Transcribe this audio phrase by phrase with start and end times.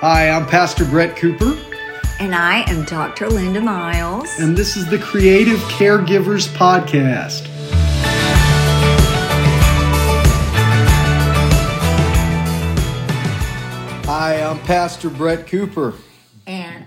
[0.00, 1.56] Hi, I'm Pastor Brett Cooper,
[2.20, 3.28] And I am Dr.
[3.28, 4.38] Linda Miles.
[4.38, 7.46] and this is the Creative Caregivers Podcast.
[14.06, 15.94] Hi, I'm Pastor Brett Cooper.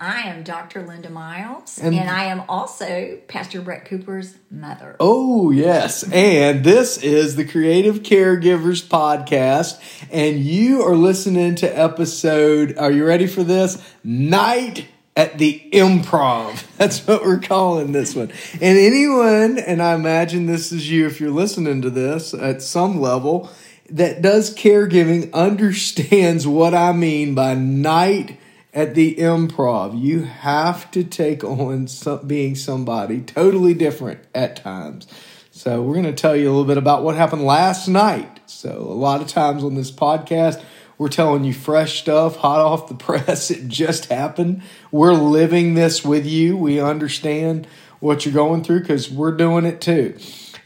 [0.00, 0.86] I am Dr.
[0.86, 1.78] Linda Miles.
[1.78, 4.96] And- And, I am also Pastor Brett Cooper's mother.
[5.00, 6.04] Oh, yes.
[6.12, 9.78] And this is the Creative Caregivers Podcast.
[10.10, 13.78] And you are listening to episode, are you ready for this?
[14.04, 16.64] Night at the Improv.
[16.76, 18.30] That's what we're calling this one.
[18.60, 23.00] And anyone, and I imagine this is you if you're listening to this at some
[23.00, 23.50] level,
[23.90, 28.38] that does caregiving understands what I mean by night
[28.72, 30.00] at the improv.
[30.00, 35.06] You have to take on some, being somebody totally different at times.
[35.50, 38.40] So, we're going to tell you a little bit about what happened last night.
[38.46, 40.62] So, a lot of times on this podcast,
[40.98, 43.50] we're telling you fresh stuff, hot off the press.
[43.50, 44.62] It just happened.
[44.92, 46.56] We're living this with you.
[46.56, 47.66] We understand
[47.98, 50.16] what you're going through because we're doing it too.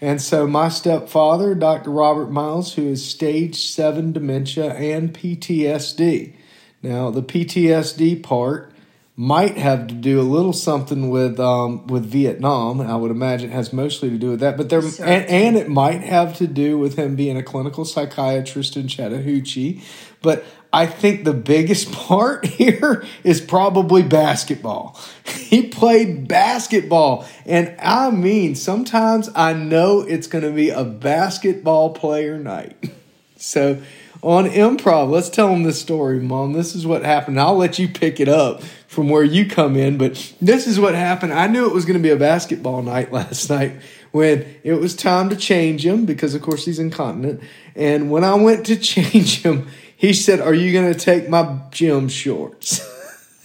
[0.03, 1.91] And so, my stepfather, Dr.
[1.91, 6.35] Robert Miles, who is stage seven dementia and PTSD.
[6.83, 8.73] Now, the PTSD part
[9.15, 12.81] might have to do a little something with um, with Vietnam.
[12.81, 15.69] I would imagine it has mostly to do with that, but there and, and it
[15.69, 19.83] might have to do with him being a clinical psychiatrist in Chattahoochee.
[20.23, 24.99] But I think the biggest part here is probably basketball.
[25.53, 31.93] He played basketball, and I mean, sometimes I know it's going to be a basketball
[31.93, 32.77] player night.
[33.37, 33.83] So
[34.23, 36.53] on improv, let's tell them this story, Mom.
[36.53, 37.41] This is what happened.
[37.41, 40.95] I'll let you pick it up from where you come in, but this is what
[40.95, 41.33] happened.
[41.33, 43.81] I knew it was going to be a basketball night last night
[44.13, 47.41] when it was time to change him because, of course, he's incontinent.
[47.75, 51.61] And when I went to change him, he said, Are you going to take my
[51.71, 52.89] gym shorts?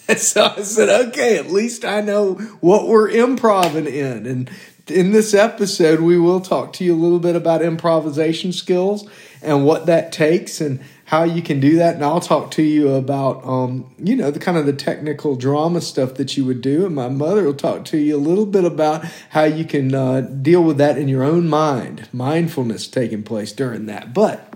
[0.09, 4.25] And so I said, okay, at least I know what we're improving in.
[4.25, 4.49] And
[4.87, 9.05] in this episode, we will talk to you a little bit about improvisation skills
[9.41, 11.95] and what that takes and how you can do that.
[11.95, 15.81] And I'll talk to you about, um, you know, the kind of the technical drama
[15.81, 16.85] stuff that you would do.
[16.85, 20.21] And my mother will talk to you a little bit about how you can uh,
[20.21, 24.13] deal with that in your own mind, mindfulness taking place during that.
[24.13, 24.53] But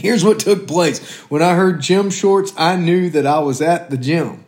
[0.00, 0.98] Here's what took place.
[1.28, 4.44] When I heard gym shorts, I knew that I was at the gym.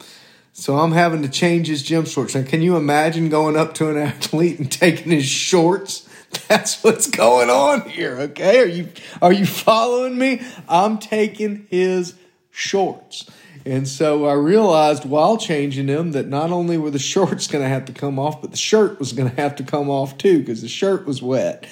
[0.54, 2.34] So I'm having to change his gym shorts.
[2.34, 6.08] Now, can you imagine going up to an athlete and taking his shorts?
[6.48, 8.60] That's what's going on here, okay?
[8.60, 8.88] Are you
[9.20, 10.40] are you following me?
[10.68, 12.14] I'm taking his
[12.50, 13.30] shorts.
[13.64, 17.68] And so I realized while changing them that not only were the shorts going to
[17.68, 20.40] have to come off, but the shirt was going to have to come off too
[20.40, 21.66] because the shirt was wet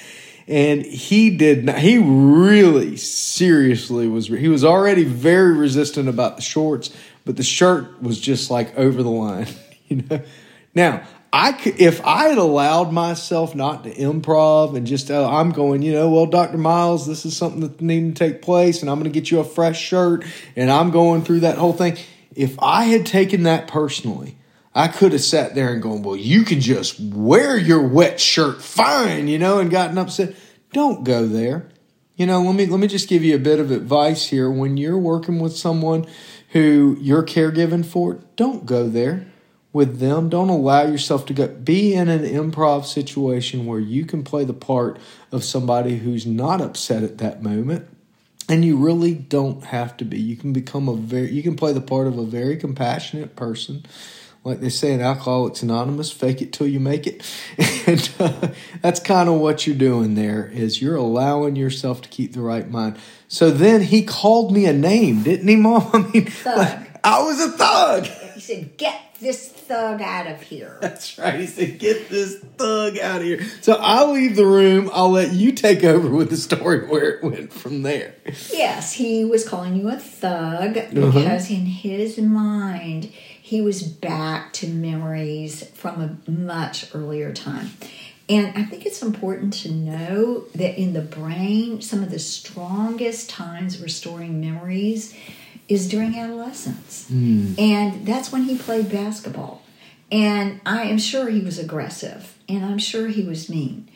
[0.47, 6.41] and he did not he really seriously was he was already very resistant about the
[6.41, 6.89] shorts
[7.25, 9.47] but the shirt was just like over the line
[9.87, 10.21] you know
[10.75, 11.03] now
[11.33, 15.93] i if i had allowed myself not to improv and just uh, i'm going you
[15.93, 19.11] know well dr miles this is something that needed to take place and i'm going
[19.11, 20.25] to get you a fresh shirt
[20.55, 21.97] and i'm going through that whole thing
[22.35, 24.37] if i had taken that personally
[24.73, 28.61] I could have sat there and gone, well, you can just wear your wet shirt
[28.61, 30.33] fine, you know, and gotten upset.
[30.71, 31.69] Don't go there.
[32.15, 34.49] You know, let me let me just give you a bit of advice here.
[34.49, 36.05] When you're working with someone
[36.49, 39.30] who you're caregiving for, don't go there
[39.73, 40.29] with them.
[40.29, 41.47] Don't allow yourself to go.
[41.47, 44.99] Be in an improv situation where you can play the part
[45.31, 47.87] of somebody who's not upset at that moment.
[48.49, 50.19] And you really don't have to be.
[50.19, 53.85] You can become a very you can play the part of a very compassionate person
[54.43, 57.23] like they say in Alcoholics Anonymous, fake it till you make it.
[57.87, 58.49] And uh,
[58.81, 62.69] that's kind of what you're doing there is you're allowing yourself to keep the right
[62.69, 62.97] mind.
[63.27, 65.89] So then he called me a name, didn't he, Mom?
[65.93, 68.07] I mean, like, I was a thug.
[68.41, 70.77] He said, Get this thug out of here.
[70.81, 71.39] That's right.
[71.39, 74.89] He said, "Get this thug out of here." So I'll leave the room.
[74.91, 78.15] I'll let you take over with the story where it went from there.
[78.51, 80.89] Yes, he was calling you a thug Uh-huh.
[80.91, 83.05] because in his mind,
[83.41, 87.69] he was back to memories from a much earlier time.
[88.27, 93.29] And I think it's important to know that in the brain, some of the strongest
[93.29, 95.13] times restoring memories
[95.71, 97.07] is during adolescence.
[97.57, 99.63] And that's when he played basketball.
[100.11, 103.87] And I am sure he was aggressive and I'm sure he was mean.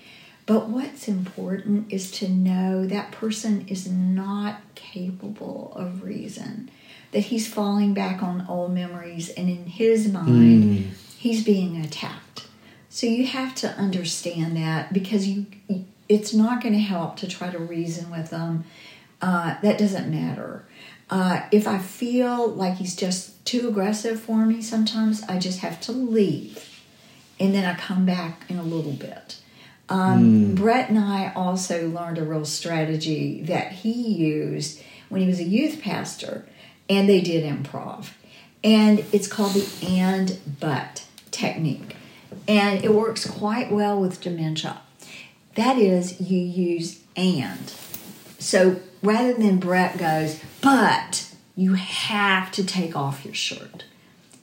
[0.46, 6.70] But what's important is to know that person is not capable of reason,
[7.12, 12.48] that he's falling back on old memories, and in his mind, he's being attacked.
[12.90, 15.48] So you have to understand that because you,
[16.08, 18.64] it's not going to help to try to reason with them.
[19.22, 20.64] Uh, that doesn't matter.
[21.10, 25.80] Uh, if I feel like he's just too aggressive for me, sometimes I just have
[25.82, 26.68] to leave.
[27.40, 29.38] And then I come back in a little bit.
[29.88, 35.40] Um, Brett and I also learned a real strategy that he used when he was
[35.40, 36.48] a youth pastor,
[36.90, 38.10] and they did improv.
[38.64, 41.96] And it's called the and but technique.
[42.48, 44.82] And it works quite well with dementia.
[45.56, 47.74] That is, you use and.
[48.46, 53.86] So rather than Brett goes, but you have to take off your shirt,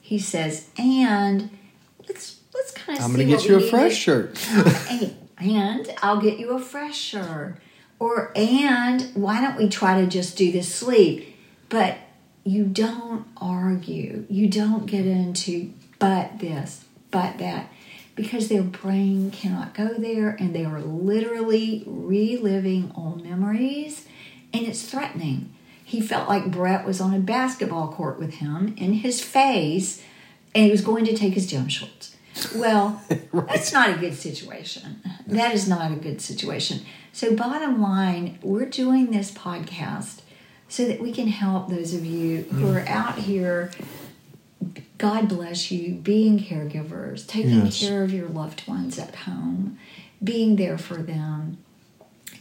[0.01, 1.49] he says, and
[2.09, 3.05] let's let's kind of.
[3.05, 4.37] I'm going to get you a fresh shirt.
[5.37, 7.55] and I'll get you a fresh shirt.
[7.97, 11.37] Or and why don't we try to just do this sleep?
[11.69, 11.97] But
[12.43, 14.25] you don't argue.
[14.29, 17.69] You don't get into but this, but that,
[18.15, 24.07] because their brain cannot go there and they are literally reliving old memories
[24.53, 25.51] and it's threatening.
[25.83, 30.01] He felt like Brett was on a basketball court with him in his face
[30.53, 32.15] and he was going to take his gym shorts.
[32.55, 33.01] Well,
[33.31, 33.47] right.
[33.47, 35.01] that's not a good situation.
[35.27, 36.81] That is not a good situation.
[37.11, 40.21] So, bottom line, we're doing this podcast
[40.67, 42.75] so that we can help those of you who mm.
[42.75, 43.71] are out here.
[44.97, 47.79] God bless you, being caregivers, taking yes.
[47.79, 49.77] care of your loved ones at home,
[50.23, 51.57] being there for them,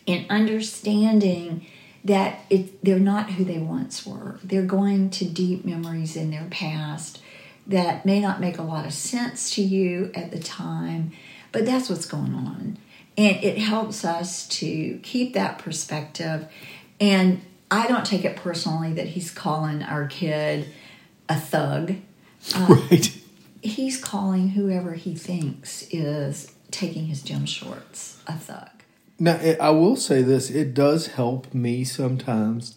[0.07, 1.67] and understanding
[2.05, 4.39] that it, they're not who they once were.
[4.43, 7.23] They're going to deep memories in their past
[7.67, 11.13] that may not make a lot of sense to you at the time,
[11.53, 12.79] but that's what's going on.
[13.17, 16.47] And it helps us to keep that perspective.
[17.01, 20.69] And I don't take it personally that he's calling our kid
[21.29, 21.95] a thug.
[22.55, 23.19] Uh, right.
[23.63, 28.69] He's calling whoever he thinks is taking his gym shorts a thug.
[29.19, 32.77] Now, I will say this it does help me sometimes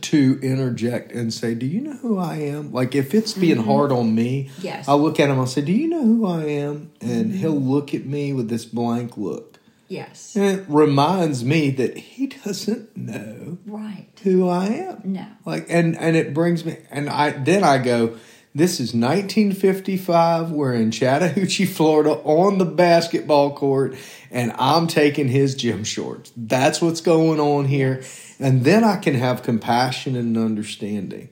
[0.00, 3.68] to interject and say, "Do you know who I am?" Like if it's being mm-hmm.
[3.68, 4.86] hard on me, yes.
[4.86, 5.38] I'll look at him.
[5.38, 7.38] I'll say, "Do you know who I am?" And mm-hmm.
[7.38, 9.58] he'll look at me with this blank look.
[9.88, 10.36] Yes.
[10.36, 15.00] And it reminds me that he doesn't know right who I am.
[15.04, 15.26] No.
[15.44, 18.16] Like and and it brings me and I then I go,
[18.54, 20.50] this is 1955.
[20.50, 23.94] We're in Chattahoochee, Florida on the basketball court
[24.30, 26.32] and I'm taking his gym shorts.
[26.36, 28.02] That's what's going on here.
[28.38, 31.28] And then I can have compassion and understanding.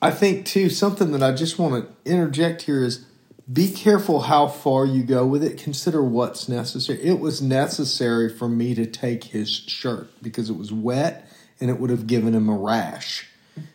[0.00, 3.04] I think, too, something that I just want to interject here is
[3.52, 5.58] be careful how far you go with it.
[5.58, 7.02] Consider what's necessary.
[7.02, 11.28] It was necessary for me to take his shirt because it was wet
[11.60, 13.28] and it would have given him a rash.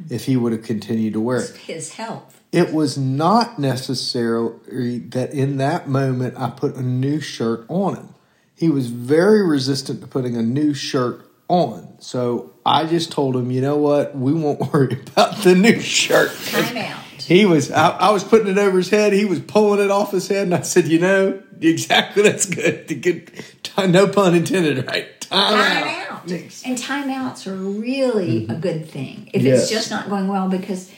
[0.09, 1.55] If he would have continued to wear it.
[1.55, 2.41] His health.
[2.51, 8.13] It was not necessary that in that moment I put a new shirt on him.
[8.55, 11.95] He was very resistant to putting a new shirt on.
[11.99, 14.17] So I just told him, you know what?
[14.17, 16.31] We won't worry about the new shirt.
[16.45, 17.03] Time out.
[17.19, 19.11] He was, I, I, was putting it over his head.
[19.11, 20.43] He was pulling it off his head.
[20.43, 23.01] And I said, you know, exactly, that's good.
[23.01, 23.31] good
[23.77, 25.16] no pun intended, right?
[25.29, 26.11] Time, out.
[26.11, 26.31] out.
[26.65, 28.51] And timeouts are really mm-hmm.
[28.51, 29.63] a good thing if yes.
[29.63, 30.91] it's just not going well because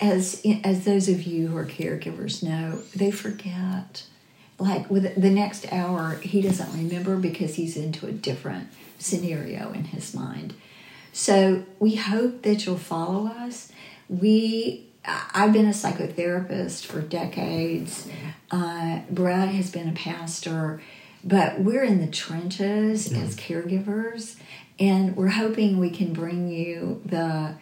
[0.00, 4.04] as as those of you who are caregivers know, they forget.
[4.58, 8.68] Like with the next hour, he doesn't remember because he's into a different
[8.98, 10.52] scenario in his mind.
[11.12, 13.72] So we hope that you'll follow us.
[14.08, 18.06] We I've been a psychotherapist for decades.
[18.50, 20.82] Uh, Brad has been a pastor,
[21.24, 23.22] but we're in the trenches mm.
[23.22, 24.36] as caregivers,
[24.78, 27.54] and we're hoping we can bring you the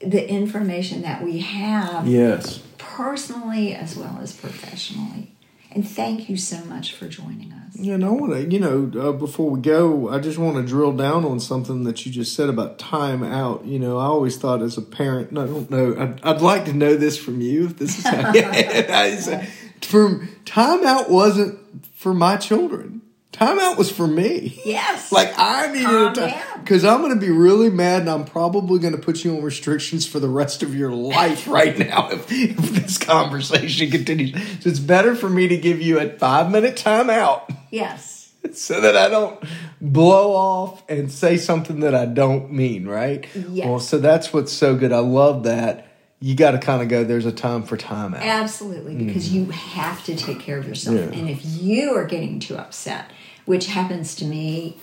[0.00, 2.06] the information that we have.
[2.06, 5.32] Yes, personally as well as professionally.
[5.76, 7.76] And thank you so much for joining us.
[7.76, 10.62] Yeah, and I want to, you know, uh, before we go, I just want to
[10.62, 13.66] drill down on something that you just said about time out.
[13.66, 16.72] You know, I always thought as a parent, I don't know, I'd, I'd like to
[16.72, 18.32] know this from you if this is how
[19.80, 21.58] you, timeout wasn't
[21.94, 23.02] for my children.
[23.36, 24.60] Timeout was for me.
[24.64, 25.12] Yes.
[25.12, 28.24] like I needed Calm a time because I'm going to be really mad, and I'm
[28.24, 32.10] probably going to put you on restrictions for the rest of your life right now
[32.10, 34.34] if, if this conversation continues.
[34.60, 37.54] So it's better for me to give you a five minute timeout.
[37.70, 38.14] Yes.
[38.52, 39.42] So that I don't
[39.80, 43.26] blow off and say something that I don't mean, right?
[43.34, 43.66] Yes.
[43.66, 44.92] Well, so that's what's so good.
[44.92, 48.22] I love that you got to kind of go there's a time for time out
[48.22, 49.32] absolutely because mm.
[49.32, 51.18] you have to take care of yourself yeah.
[51.18, 53.10] and if you are getting too upset
[53.46, 54.76] which happens to me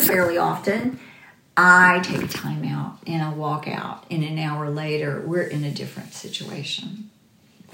[0.00, 1.00] fairly often,
[1.56, 5.64] I take a time out and I walk out, and an hour later, we're in
[5.64, 7.10] a different situation.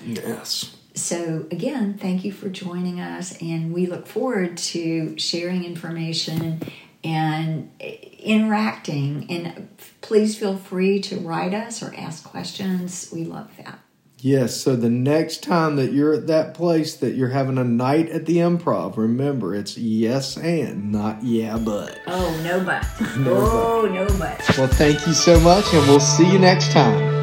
[0.05, 0.77] Yes.
[0.95, 6.61] So, again, thank you for joining us, and we look forward to sharing information
[7.05, 9.27] and eh, interacting.
[9.31, 9.69] And
[10.01, 13.11] please feel free to write us or ask questions.
[13.13, 13.79] We love that.
[14.19, 18.09] Yes, so the next time that you're at that place that you're having a night
[18.09, 22.01] at the improv, remember it's yes and, not yeah but.
[22.07, 22.87] Oh, no but.
[23.27, 24.57] oh, no but.
[24.57, 27.14] Well, thank you so much, and we'll see you next time.